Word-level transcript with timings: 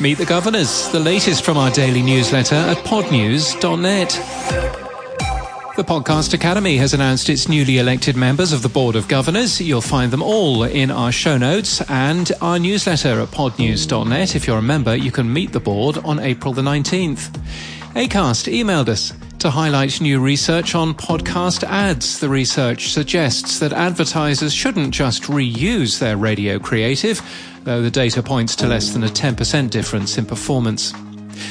Meet 0.00 0.18
the 0.18 0.26
Governors, 0.26 0.88
the 0.88 0.98
latest 0.98 1.44
from 1.44 1.56
our 1.56 1.70
daily 1.70 2.02
newsletter 2.02 2.56
at 2.56 2.76
podnews.net. 2.78 4.10
The 5.76 5.84
Podcast 5.84 6.34
Academy 6.34 6.76
has 6.78 6.94
announced 6.94 7.28
its 7.28 7.48
newly 7.48 7.78
elected 7.78 8.16
members 8.16 8.52
of 8.52 8.62
the 8.62 8.68
Board 8.68 8.96
of 8.96 9.06
Governors. 9.06 9.60
You'll 9.60 9.80
find 9.80 10.10
them 10.10 10.22
all 10.22 10.64
in 10.64 10.90
our 10.90 11.12
show 11.12 11.38
notes 11.38 11.80
and 11.88 12.30
our 12.40 12.58
newsletter 12.58 13.20
at 13.20 13.28
podnews.net. 13.28 14.34
If 14.34 14.46
you're 14.46 14.58
a 14.58 14.62
member, 14.62 14.96
you 14.96 15.12
can 15.12 15.32
meet 15.32 15.52
the 15.52 15.60
board 15.60 15.98
on 15.98 16.18
April 16.18 16.52
the 16.52 16.62
19th. 16.62 17.30
ACAST 17.94 18.52
emailed 18.52 18.88
us 18.88 19.12
to 19.44 19.50
highlight 19.50 20.00
new 20.00 20.20
research 20.20 20.74
on 20.74 20.94
podcast 20.94 21.64
ads. 21.64 22.18
The 22.18 22.30
research 22.30 22.92
suggests 22.92 23.58
that 23.58 23.74
advertisers 23.74 24.54
shouldn't 24.54 24.94
just 24.94 25.24
reuse 25.24 25.98
their 25.98 26.16
radio 26.16 26.58
creative, 26.58 27.20
though 27.64 27.82
the 27.82 27.90
data 27.90 28.22
points 28.22 28.56
to 28.56 28.66
less 28.66 28.94
than 28.94 29.04
a 29.04 29.08
10% 29.08 29.68
difference 29.68 30.16
in 30.16 30.24
performance. 30.24 30.92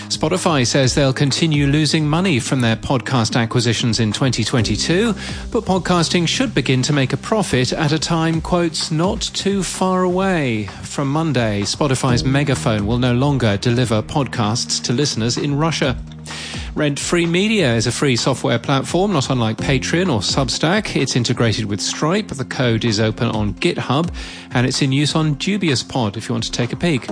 Spotify 0.10 0.66
says 0.66 0.96
they'll 0.96 1.14
continue 1.14 1.68
losing 1.68 2.08
money 2.08 2.40
from 2.40 2.62
their 2.62 2.76
podcast 2.76 3.40
acquisitions 3.40 4.00
in 4.00 4.12
2022, 4.12 5.14
but 5.52 5.64
podcasting 5.64 6.28
should 6.28 6.56
begin 6.56 6.82
to 6.82 6.94
make 6.94 7.14
a 7.14 7.18
profit 7.18 7.74
at 7.74 7.92
a 7.92 8.00
time, 8.00 8.42
quotes, 8.42 8.90
not 8.90 9.22
too 9.22 9.62
far 9.62 10.02
away. 10.02 10.64
From 10.82 11.12
Monday, 11.12 11.62
Spotify's 11.62 12.24
megaphone 12.24 12.88
will 12.88 12.98
no 12.98 13.14
longer 13.14 13.56
deliver 13.58 14.02
podcasts 14.02 14.82
to 14.86 14.94
listeners 14.94 15.38
in 15.38 15.56
Russia. 15.56 15.96
Rent 16.76 16.98
Free 16.98 17.28
Media 17.28 17.76
is 17.76 17.86
a 17.86 17.92
free 17.92 18.16
software 18.16 18.58
platform, 18.58 19.14
not 19.14 19.30
unlike 19.30 19.58
Patreon 19.58 20.12
or 20.12 20.22
Substack. 20.22 20.96
It's 20.96 21.16
integrated 21.16 21.66
with 21.66 21.80
Stripe. 21.80 22.30
The 22.30 22.46
code 22.46 22.84
is 22.84 23.00
open 23.00 23.28
on 23.28 23.54
GitHub 23.54 24.12
and 24.56 24.66
it's 24.66 24.82
in 24.82 24.92
use 24.92 25.16
on 25.16 25.36
Dubious 25.36 25.84
Pod 25.84 26.18
if 26.18 26.28
you 26.28 26.34
want 26.34 26.46
to 26.46 26.52
take 26.52 26.74
a 26.74 26.76
peek. 26.76 27.06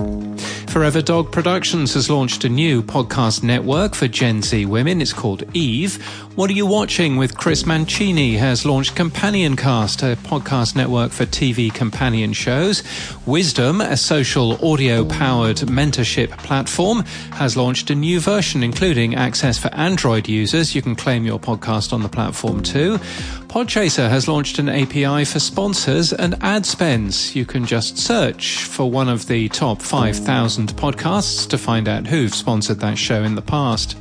Forever 0.68 1.00
Dog 1.00 1.30
Productions 1.30 1.94
has 1.94 2.10
launched 2.10 2.44
a 2.44 2.48
new 2.48 2.82
podcast 2.82 3.44
network 3.44 3.94
for 3.94 4.08
Gen 4.08 4.42
Z 4.42 4.66
women. 4.66 5.00
It's 5.00 5.12
called 5.12 5.44
Eve. 5.54 6.02
What 6.34 6.50
Are 6.50 6.54
You 6.54 6.66
Watching 6.66 7.16
with 7.16 7.36
Chris 7.36 7.64
Mancini 7.64 8.34
has 8.36 8.64
launched 8.66 8.96
Companion 8.96 9.54
Cast, 9.54 10.02
a 10.02 10.16
podcast 10.16 10.74
network 10.74 11.12
for 11.12 11.24
TV 11.24 11.72
companion 11.72 12.32
shows. 12.32 12.82
Wisdom, 13.26 13.80
a 13.80 13.96
social 13.96 14.52
audio 14.66 15.04
powered 15.04 15.58
mentorship 15.58 16.30
platform, 16.38 17.04
has 17.32 17.56
launched 17.56 17.90
a 17.90 17.94
new 17.94 18.18
version 18.18 18.64
including 18.64 19.14
access 19.14 19.51
for 19.58 19.72
Android 19.74 20.28
users. 20.28 20.74
You 20.74 20.82
can 20.82 20.94
claim 20.94 21.24
your 21.24 21.38
podcast 21.38 21.92
on 21.92 22.02
the 22.02 22.08
platform 22.08 22.62
too. 22.62 22.98
Podchaser 23.48 24.08
has 24.08 24.28
launched 24.28 24.58
an 24.58 24.68
API 24.68 25.24
for 25.24 25.38
sponsors 25.38 26.12
and 26.12 26.36
ad 26.42 26.64
spends. 26.66 27.36
You 27.36 27.44
can 27.44 27.66
just 27.66 27.98
search 27.98 28.64
for 28.64 28.90
one 28.90 29.08
of 29.08 29.26
the 29.26 29.48
top 29.50 29.82
5,000 29.82 30.74
podcasts 30.74 31.48
to 31.48 31.58
find 31.58 31.88
out 31.88 32.06
who've 32.06 32.34
sponsored 32.34 32.80
that 32.80 32.98
show 32.98 33.22
in 33.22 33.34
the 33.34 33.42
past. 33.42 33.96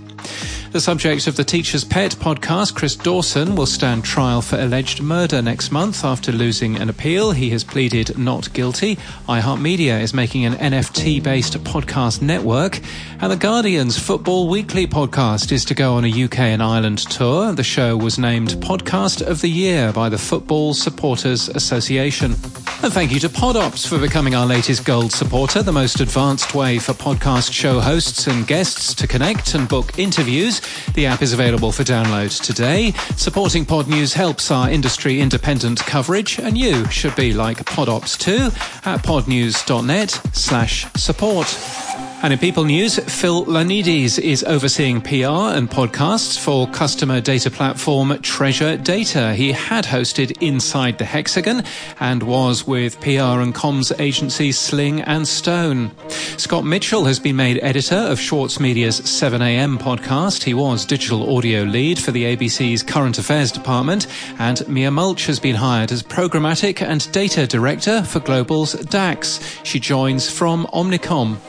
The 0.71 0.79
subject 0.79 1.27
of 1.27 1.35
the 1.35 1.43
Teacher's 1.43 1.83
Pet 1.83 2.11
podcast, 2.13 2.75
Chris 2.75 2.95
Dawson, 2.95 3.57
will 3.57 3.65
stand 3.65 4.05
trial 4.05 4.41
for 4.41 4.57
alleged 4.57 5.01
murder 5.01 5.41
next 5.41 5.69
month 5.69 6.05
after 6.05 6.31
losing 6.31 6.77
an 6.77 6.87
appeal. 6.87 7.31
He 7.31 7.49
has 7.49 7.65
pleaded 7.65 8.17
not 8.17 8.53
guilty. 8.53 8.95
iHeartMedia 9.27 9.99
is 10.01 10.13
making 10.13 10.45
an 10.45 10.53
NFT 10.53 11.21
based 11.21 11.61
podcast 11.65 12.21
network. 12.21 12.79
And 13.19 13.29
The 13.29 13.35
Guardian's 13.35 13.99
Football 13.99 14.47
Weekly 14.47 14.87
podcast 14.87 15.51
is 15.51 15.65
to 15.65 15.73
go 15.73 15.95
on 15.95 16.05
a 16.05 16.23
UK 16.23 16.39
and 16.39 16.63
Ireland 16.63 16.99
tour. 16.99 17.51
The 17.51 17.63
show 17.63 17.97
was 17.97 18.17
named 18.17 18.51
Podcast 18.61 19.21
of 19.21 19.41
the 19.41 19.49
Year 19.49 19.91
by 19.91 20.07
the 20.07 20.17
Football 20.17 20.73
Supporters 20.73 21.49
Association. 21.49 22.35
And 22.83 22.91
thank 22.91 23.11
you 23.11 23.19
to 23.19 23.29
PodOps 23.29 23.85
for 23.85 23.99
becoming 23.99 24.33
our 24.33 24.45
latest 24.45 24.85
gold 24.85 25.11
supporter, 25.11 25.61
the 25.61 25.71
most 25.71 25.99
advanced 25.99 26.55
way 26.55 26.79
for 26.79 26.93
podcast 26.93 27.51
show 27.51 27.79
hosts 27.79 28.25
and 28.25 28.47
guests 28.47 28.95
to 28.95 29.05
connect 29.05 29.53
and 29.53 29.69
book 29.69 29.99
interviews. 29.99 30.60
The 30.93 31.05
app 31.05 31.21
is 31.21 31.33
available 31.33 31.71
for 31.71 31.83
download 31.83 32.41
today. 32.41 32.91
Supporting 33.15 33.65
Podnews 33.65 34.13
helps 34.13 34.51
our 34.51 34.69
industry 34.69 35.21
independent 35.21 35.79
coverage, 35.79 36.39
and 36.39 36.57
you 36.57 36.85
should 36.89 37.15
be 37.15 37.33
like 37.33 37.57
PodOps 37.65 38.17
too 38.17 38.47
at 38.89 39.03
podnews.net 39.03 40.11
slash 40.33 40.91
support. 40.93 42.00
And 42.23 42.31
in 42.31 42.37
People 42.37 42.65
News, 42.65 42.99
Phil 42.99 43.45
Lanides 43.47 44.19
is 44.19 44.43
overseeing 44.43 45.01
PR 45.01 45.55
and 45.57 45.67
podcasts 45.67 46.37
for 46.37 46.67
customer 46.67 47.19
data 47.19 47.49
platform 47.49 48.15
Treasure 48.21 48.77
Data. 48.77 49.33
He 49.33 49.51
had 49.51 49.85
hosted 49.85 50.39
Inside 50.39 50.99
the 50.99 51.05
Hexagon 51.05 51.63
and 51.99 52.21
was 52.21 52.67
with 52.67 53.01
PR 53.01 53.41
and 53.41 53.55
comms 53.55 53.99
agency 53.99 54.51
Sling 54.51 55.01
and 55.01 55.27
Stone. 55.27 55.89
Scott 56.37 56.63
Mitchell 56.63 57.05
has 57.05 57.19
been 57.19 57.37
made 57.37 57.57
editor 57.63 57.95
of 57.95 58.19
Schwartz 58.19 58.59
Media's 58.59 59.01
7am 59.01 59.79
podcast. 59.79 60.43
He 60.43 60.53
was 60.53 60.85
digital 60.85 61.35
audio 61.35 61.63
lead 61.63 61.97
for 61.97 62.11
the 62.11 62.35
ABC's 62.35 62.83
current 62.83 63.17
affairs 63.17 63.51
department. 63.51 64.05
And 64.37 64.67
Mia 64.67 64.91
Mulch 64.91 65.25
has 65.25 65.39
been 65.39 65.55
hired 65.55 65.91
as 65.91 66.03
programmatic 66.03 66.83
and 66.83 67.11
data 67.11 67.47
director 67.47 68.03
for 68.03 68.19
Global's 68.19 68.73
DAX. 68.73 69.39
She 69.63 69.79
joins 69.79 70.29
from 70.29 70.67
Omnicom. 70.67 71.39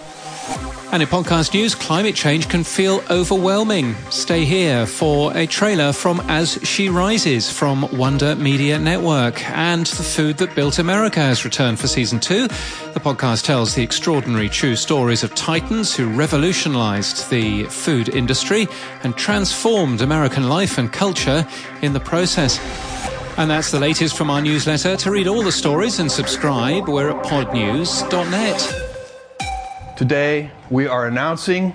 And 0.92 1.02
in 1.02 1.08
podcast 1.08 1.54
news, 1.54 1.74
climate 1.74 2.14
change 2.14 2.50
can 2.50 2.64
feel 2.64 3.02
overwhelming. 3.08 3.94
Stay 4.10 4.44
here 4.44 4.84
for 4.84 5.34
a 5.34 5.46
trailer 5.46 5.90
from 5.90 6.20
As 6.28 6.58
She 6.64 6.90
Rises 6.90 7.50
from 7.50 7.90
Wonder 7.96 8.36
Media 8.36 8.78
Network. 8.78 9.42
And 9.48 9.86
The 9.86 10.02
Food 10.02 10.36
That 10.36 10.54
Built 10.54 10.78
America 10.78 11.20
has 11.20 11.46
returned 11.46 11.80
for 11.80 11.88
season 11.88 12.20
two. 12.20 12.46
The 12.46 13.00
podcast 13.00 13.44
tells 13.44 13.74
the 13.74 13.82
extraordinary 13.82 14.50
true 14.50 14.76
stories 14.76 15.24
of 15.24 15.34
titans 15.34 15.96
who 15.96 16.10
revolutionized 16.10 17.30
the 17.30 17.64
food 17.64 18.10
industry 18.10 18.68
and 19.02 19.16
transformed 19.16 20.02
American 20.02 20.50
life 20.50 20.76
and 20.76 20.92
culture 20.92 21.48
in 21.80 21.94
the 21.94 22.00
process. 22.00 22.60
And 23.38 23.50
that's 23.50 23.70
the 23.70 23.80
latest 23.80 24.14
from 24.14 24.28
our 24.28 24.42
newsletter. 24.42 24.98
To 24.98 25.10
read 25.10 25.26
all 25.26 25.42
the 25.42 25.52
stories 25.52 26.00
and 26.00 26.12
subscribe, 26.12 26.86
we're 26.86 27.18
at 27.18 27.24
podnews.net. 27.24 28.81
Today, 29.96 30.50
we 30.70 30.86
are 30.86 31.06
announcing 31.06 31.74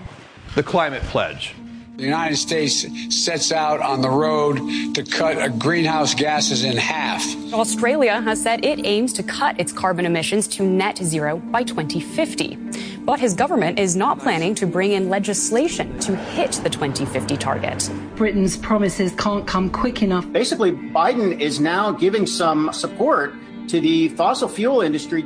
the 0.55 0.63
Climate 0.63 1.03
Pledge. 1.03 1.53
The 1.97 2.03
United 2.03 2.37
States 2.37 2.85
sets 3.15 3.51
out 3.51 3.79
on 3.79 4.01
the 4.01 4.09
road 4.09 4.57
to 4.95 5.03
cut 5.03 5.59
greenhouse 5.59 6.15
gases 6.15 6.63
in 6.63 6.77
half. 6.77 7.23
Australia 7.53 8.19
has 8.21 8.41
said 8.41 8.65
it 8.65 8.85
aims 8.85 9.13
to 9.13 9.23
cut 9.23 9.59
its 9.59 9.71
carbon 9.71 10.05
emissions 10.05 10.47
to 10.49 10.63
net 10.63 10.97
zero 10.97 11.37
by 11.37 11.63
2050. 11.63 12.55
But 13.01 13.19
his 13.19 13.35
government 13.35 13.77
is 13.77 13.95
not 13.95 14.19
planning 14.19 14.55
to 14.55 14.65
bring 14.65 14.93
in 14.93 15.09
legislation 15.09 15.99
to 15.99 16.15
hit 16.15 16.53
the 16.63 16.69
2050 16.69 17.37
target. 17.37 17.89
Britain's 18.15 18.57
promises 18.57 19.13
can't 19.13 19.45
come 19.45 19.69
quick 19.69 20.01
enough. 20.01 20.29
Basically, 20.31 20.71
Biden 20.71 21.39
is 21.39 21.59
now 21.59 21.91
giving 21.91 22.25
some 22.25 22.73
support 22.73 23.33
to 23.69 23.79
the 23.79 24.09
fossil 24.09 24.49
fuel 24.49 24.81
industry 24.81 25.23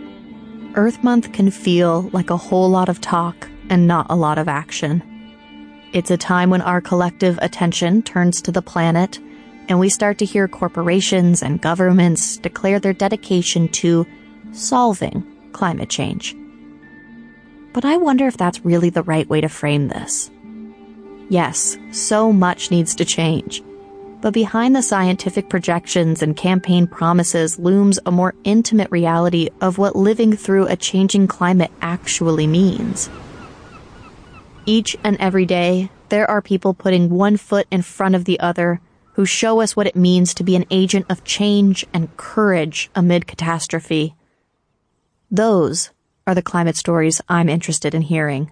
Earth 0.76 1.04
Month 1.04 1.34
can 1.34 1.52
feel 1.52 2.10
like 2.14 2.30
a 2.30 2.38
whole 2.38 2.70
lot 2.70 2.88
of 2.88 3.02
talk 3.02 3.50
and 3.70 3.88
not 3.88 4.08
a 4.10 4.16
lot 4.16 4.38
of 4.38 4.48
action. 4.48 5.04
It's 5.92 6.12
a 6.12 6.18
time 6.18 6.50
when 6.50 6.62
our 6.62 6.80
collective 6.80 7.38
attention 7.42 8.02
turns 8.04 8.42
to 8.44 8.52
the 8.52 8.62
planet 8.62 9.20
and 9.68 9.80
we 9.80 9.90
start 9.90 10.18
to 10.20 10.26
hear 10.26 10.48
corporations 10.48 11.44
and 11.44 11.62
governments 11.62 12.38
declare 12.38 12.80
their 12.80 12.94
dedication 12.94 13.68
to 13.70 14.08
solving 14.54 15.26
climate 15.52 15.90
change. 15.90 16.36
But 17.74 17.84
I 17.84 17.98
wonder 17.98 18.28
if 18.28 18.38
that's 18.38 18.66
really 18.66 18.90
the 18.90 19.04
right 19.04 19.28
way 19.28 19.42
to 19.42 19.50
frame 19.50 19.90
this. 19.90 20.32
Yes, 21.30 21.78
so 21.92 22.32
much 22.32 22.72
needs 22.72 22.96
to 22.96 23.06
change. 23.06 23.62
But 24.22 24.36
behind 24.36 24.76
the 24.76 24.84
scientific 24.84 25.50
projections 25.50 26.22
and 26.22 26.38
campaign 26.38 26.86
promises 26.86 27.58
looms 27.58 28.00
a 28.06 28.12
more 28.12 28.36
intimate 28.44 28.92
reality 28.92 29.50
of 29.62 29.80
what 29.80 29.96
living 29.96 30.36
through 30.36 30.68
a 30.68 30.76
changing 30.76 31.28
climate 31.28 31.72
actually 31.82 32.46
means. 32.46 33.10
Each 34.68 34.96
and 35.04 35.18
every 35.20 35.48
day, 35.48 35.90
there 36.10 36.30
are 36.30 36.42
people 36.42 36.76
putting 36.76 37.10
one 37.10 37.36
foot 37.36 37.66
in 37.72 37.82
front 37.82 38.14
of 38.14 38.26
the 38.26 38.40
other 38.40 38.80
who 39.14 39.26
show 39.26 39.60
us 39.60 39.76
what 39.76 39.88
it 39.88 39.96
means 39.96 40.36
to 40.36 40.44
be 40.44 40.56
an 40.56 40.66
agent 40.70 41.08
of 41.10 41.24
change 41.24 41.84
and 41.92 42.16
courage 42.16 42.92
amid 42.94 43.26
catastrophe. 43.26 44.16
Those 45.32 45.90
are 46.28 46.36
the 46.36 46.44
climate 46.44 46.78
stories 46.78 47.22
I'm 47.28 47.50
interested 47.50 47.96
in 47.96 48.04
hearing. 48.04 48.52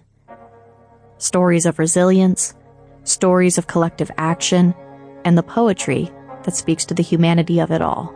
Stories 1.18 1.64
of 1.64 1.78
resilience, 1.78 2.54
stories 3.04 3.56
of 3.56 3.68
collective 3.68 4.10
action, 4.18 4.74
and 5.24 5.36
the 5.36 5.42
poetry 5.42 6.10
that 6.44 6.56
speaks 6.56 6.84
to 6.86 6.94
the 6.94 7.02
humanity 7.02 7.58
of 7.58 7.70
it 7.70 7.82
all. 7.82 8.14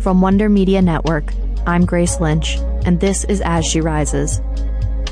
From 0.00 0.20
Wonder 0.20 0.48
Media 0.48 0.80
Network, 0.80 1.32
I'm 1.66 1.84
Grace 1.84 2.20
Lynch, 2.20 2.56
and 2.86 3.00
this 3.00 3.24
is 3.24 3.40
As 3.42 3.66
She 3.66 3.80
Rises. 3.80 4.40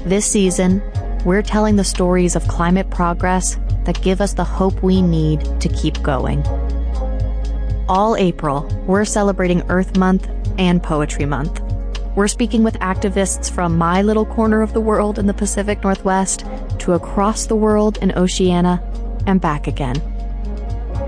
This 0.05 0.25
season, 0.25 0.83
we're 1.25 1.43
telling 1.43 1.77
the 1.77 1.85
stories 1.85 2.37
of 2.37 2.47
climate 2.49 2.91
progress 2.91 3.56
that 3.85 4.00
give 4.03 4.21
us 4.21 4.35
the 4.35 4.44
hope 4.44 4.83
we 4.83 5.03
need 5.03 5.41
to 5.61 5.69
keep 5.69 6.03
going. 6.03 6.47
All 7.89 8.17
April, 8.17 8.62
we're 8.87 9.05
celebrating 9.05 9.62
Earth 9.69 9.97
Month 9.97 10.29
and 10.59 10.82
Poetry 10.82 11.25
Month. 11.25 11.61
We're 12.17 12.29
speaking 12.29 12.62
with 12.65 12.75
activists 12.79 13.50
from 13.50 13.77
my 13.77 14.03
little 14.03 14.25
corner 14.25 14.62
of 14.62 14.73
the 14.73 14.81
world 14.81 15.19
in 15.19 15.27
the 15.27 15.35
Pacific 15.35 15.82
Northwest 15.82 16.47
to 16.79 16.94
across 16.94 17.47
the 17.47 17.56
world 17.56 17.99
in 17.99 18.12
Oceania 18.12 18.82
and 19.26 19.40
back 19.40 19.67
again. 19.67 19.96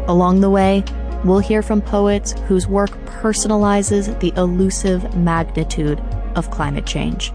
Along 0.06 0.40
the 0.40 0.50
way, 0.50 0.84
we'll 1.24 1.38
hear 1.38 1.62
from 1.62 1.80
poets 1.80 2.32
whose 2.46 2.66
work 2.66 2.90
personalizes 3.06 4.18
the 4.20 4.32
elusive 4.36 5.16
magnitude 5.16 6.00
of 6.34 6.50
climate 6.50 6.86
change. 6.86 7.32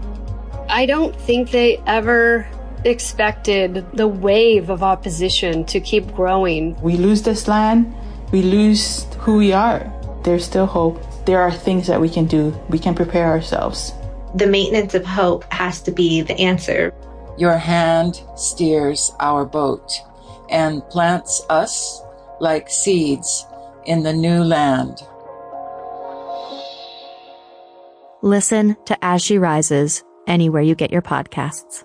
I 0.68 0.86
don't 0.86 1.14
think 1.14 1.50
they 1.50 1.78
ever 1.86 2.46
expected 2.84 3.86
the 3.92 4.08
wave 4.08 4.70
of 4.70 4.82
opposition 4.82 5.64
to 5.66 5.80
keep 5.80 6.12
growing. 6.14 6.80
We 6.80 6.96
lose 6.96 7.22
this 7.22 7.48
land, 7.48 7.94
we 8.32 8.42
lose 8.42 9.04
who 9.18 9.36
we 9.36 9.52
are. 9.52 9.90
There's 10.24 10.44
still 10.44 10.66
hope. 10.66 11.00
There 11.26 11.40
are 11.40 11.52
things 11.52 11.86
that 11.86 12.00
we 12.00 12.08
can 12.08 12.26
do. 12.26 12.50
We 12.68 12.78
can 12.78 12.94
prepare 12.94 13.28
ourselves. 13.28 13.92
The 14.34 14.46
maintenance 14.46 14.94
of 14.94 15.04
hope 15.04 15.44
has 15.52 15.80
to 15.82 15.90
be 15.90 16.22
the 16.22 16.34
answer. 16.40 16.92
Your 17.38 17.56
hand 17.56 18.22
steers 18.36 19.12
our 19.20 19.44
boat 19.44 19.92
and 20.54 20.88
plants 20.88 21.44
us 21.50 22.00
like 22.40 22.70
seeds 22.70 23.44
in 23.86 24.04
the 24.04 24.12
new 24.12 24.42
land. 24.42 25.02
Listen 28.22 28.76
to 28.86 28.96
As 29.04 29.22
She 29.22 29.36
Rises 29.36 30.02
anywhere 30.26 30.62
you 30.62 30.74
get 30.74 30.90
your 30.90 31.02
podcasts. 31.02 31.82